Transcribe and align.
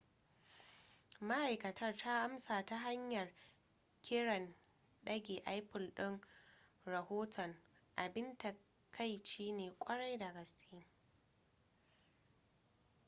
ma'aikatar 1.27 1.97
ta 1.97 2.23
amsa 2.23 2.65
ta 2.65 2.77
hanyar 2.77 3.27
kiran 4.01 4.55
dage 5.03 5.41
apple 5.45 5.91
din 5.95 6.19
rahoton 6.85 7.55
abin 7.95 8.37
takaici 8.37 9.51
ne 9.53 9.71
kwarai 9.79 10.17
da 10.17 10.31
gaske 10.33 10.85